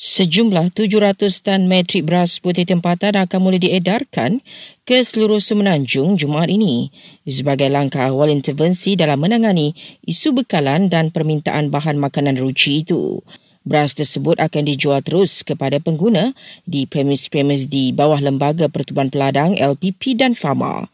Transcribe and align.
Sejumlah 0.00 0.72
700 0.72 1.28
tan 1.44 1.68
metrik 1.68 2.08
beras 2.08 2.40
putih 2.40 2.64
tempatan 2.64 3.20
akan 3.20 3.36
mula 3.36 3.60
diedarkan 3.60 4.40
ke 4.88 5.04
seluruh 5.04 5.44
semenanjung 5.44 6.16
Jumaat 6.16 6.48
ini 6.48 6.88
sebagai 7.28 7.68
langkah 7.68 8.08
awal 8.08 8.32
intervensi 8.32 8.96
dalam 8.96 9.20
menangani 9.20 9.76
isu 10.08 10.40
bekalan 10.40 10.88
dan 10.88 11.12
permintaan 11.12 11.68
bahan 11.68 12.00
makanan 12.00 12.40
ruci 12.40 12.80
itu. 12.80 13.20
Beras 13.60 13.92
tersebut 13.92 14.40
akan 14.40 14.72
dijual 14.72 15.04
terus 15.04 15.44
kepada 15.44 15.76
pengguna 15.84 16.32
di 16.64 16.88
premis-premis 16.88 17.68
di 17.68 17.92
bawah 17.92 18.24
Lembaga 18.24 18.72
Pertubuhan 18.72 19.12
Peladang 19.12 19.52
LPP 19.52 20.16
dan 20.16 20.32
Fama. 20.32 20.88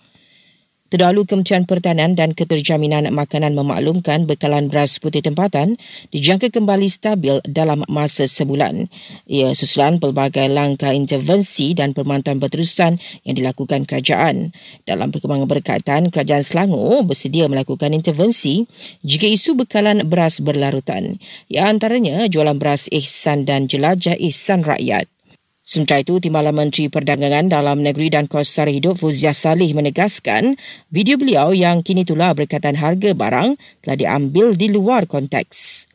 Terdahulu 0.87 1.27
Kementerian 1.27 1.67
Pertanian 1.67 2.15
dan 2.15 2.31
Keterjaminan 2.31 3.11
Makanan 3.11 3.59
memaklumkan 3.59 4.23
bekalan 4.23 4.71
beras 4.71 5.03
putih 5.03 5.19
tempatan 5.19 5.75
dijangka 6.15 6.55
kembali 6.55 6.87
stabil 6.87 7.43
dalam 7.43 7.83
masa 7.91 8.31
sebulan. 8.31 8.87
Ia 9.27 9.51
susulan 9.59 9.99
pelbagai 9.99 10.47
langkah 10.47 10.95
intervensi 10.95 11.75
dan 11.75 11.91
pemantauan 11.91 12.39
berterusan 12.39 13.03
yang 13.27 13.35
dilakukan 13.35 13.83
kerajaan. 13.83 14.55
Dalam 14.87 15.11
perkembangan 15.11 15.51
berkaitan, 15.51 16.15
Kerajaan 16.15 16.47
Selangor 16.47 17.03
bersedia 17.03 17.51
melakukan 17.51 17.91
intervensi 17.91 18.63
jika 19.03 19.27
isu 19.27 19.59
bekalan 19.59 20.07
beras 20.07 20.39
berlarutan. 20.39 21.19
Ia 21.51 21.67
antaranya 21.67 22.31
jualan 22.31 22.63
beras 22.63 22.87
ihsan 22.95 23.43
dan 23.43 23.67
jelajah 23.67 24.15
ihsan 24.23 24.63
rakyat. 24.63 25.16
Sementara 25.67 25.99
itu, 25.99 26.23
Timbalan 26.23 26.55
Menteri 26.55 26.87
Perdagangan 26.87 27.51
Dalam 27.51 27.83
Negeri 27.83 28.07
dan 28.07 28.31
Kos 28.31 28.47
Sara 28.55 28.71
Hidup 28.71 29.03
Fuzia 29.03 29.35
Salih 29.35 29.75
menegaskan 29.75 30.55
video 30.95 31.19
beliau 31.19 31.51
yang 31.51 31.83
kini 31.83 32.07
itulah 32.07 32.39
berkaitan 32.39 32.79
harga 32.79 33.11
barang 33.11 33.59
telah 33.83 33.97
diambil 33.99 34.55
di 34.55 34.71
luar 34.71 35.11
konteks. 35.11 35.91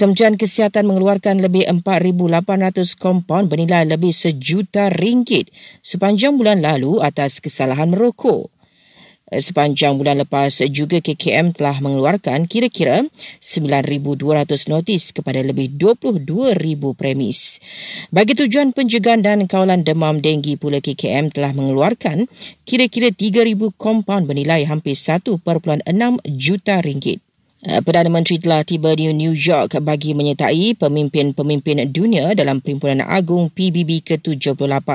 Kementerian 0.00 0.40
Kesihatan 0.40 0.88
mengeluarkan 0.88 1.44
lebih 1.44 1.68
4,800 1.68 2.96
kompon 2.96 3.52
bernilai 3.52 3.84
lebih 3.84 4.16
sejuta 4.16 4.88
ringgit 4.88 5.52
sepanjang 5.84 6.40
bulan 6.40 6.64
lalu 6.64 7.04
atas 7.04 7.44
kesalahan 7.44 7.92
merokok. 7.92 8.48
Sepanjang 9.30 9.94
bulan 9.94 10.18
lepas 10.26 10.58
juga 10.74 10.98
KKM 10.98 11.54
telah 11.54 11.78
mengeluarkan 11.78 12.50
kira-kira 12.50 13.06
9,200 13.38 14.66
notis 14.66 15.14
kepada 15.14 15.38
lebih 15.46 15.70
22,000 15.78 16.98
premis. 16.98 17.62
Bagi 18.10 18.34
tujuan 18.34 18.74
pencegahan 18.74 19.22
dan 19.22 19.46
kawalan 19.46 19.86
demam 19.86 20.18
denggi 20.18 20.58
pula 20.58 20.82
KKM 20.82 21.30
telah 21.30 21.54
mengeluarkan 21.54 22.26
kira-kira 22.66 23.14
3,000 23.14 23.70
kompaun 23.78 24.26
bernilai 24.26 24.66
hampir 24.66 24.98
1.6 24.98 25.38
juta 26.34 26.82
ringgit. 26.82 27.29
Eh, 27.60 27.84
Perdana 27.84 28.08
Menteri 28.08 28.40
telah 28.40 28.64
tiba 28.64 28.96
di 28.96 29.12
New 29.12 29.36
York 29.36 29.84
bagi 29.84 30.16
menyertai 30.16 30.80
pemimpin-pemimpin 30.80 31.92
dunia 31.92 32.32
dalam 32.32 32.64
Perhimpunan 32.64 33.04
Agung 33.04 33.52
PBB 33.52 34.00
ke-78. 34.00 34.88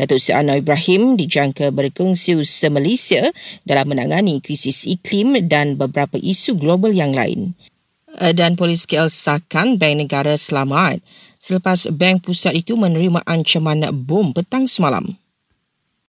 Datuk 0.00 0.16
Seri 0.16 0.40
Anwar 0.40 0.64
Ibrahim 0.64 1.20
dijangka 1.20 1.68
berkongsi 1.68 2.32
usaha 2.32 2.72
Malaysia 2.72 3.28
dalam 3.68 3.92
menangani 3.92 4.40
krisis 4.40 4.88
iklim 4.88 5.36
dan 5.44 5.76
beberapa 5.76 6.16
isu 6.16 6.56
global 6.56 6.96
yang 6.96 7.12
lain. 7.12 7.52
Eh, 8.16 8.32
dan 8.32 8.56
polis 8.56 8.88
KL 8.88 9.12
sahkan 9.12 9.76
Bank 9.76 10.08
Negara 10.08 10.32
selamat 10.40 11.04
selepas 11.36 11.92
Bank 11.92 12.24
Pusat 12.24 12.56
itu 12.56 12.72
menerima 12.72 13.20
ancaman 13.28 13.84
bom 13.92 14.32
petang 14.32 14.64
semalam. 14.64 15.12